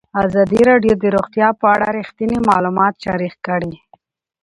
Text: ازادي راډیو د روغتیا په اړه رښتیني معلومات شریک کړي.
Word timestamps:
ازادي 0.23 0.61
راډیو 0.69 0.93
د 0.99 1.03
روغتیا 1.15 1.47
په 1.59 1.65
اړه 1.75 1.87
رښتیني 1.99 2.39
معلومات 2.49 2.93
شریک 3.05 3.35
کړي. 3.47 3.73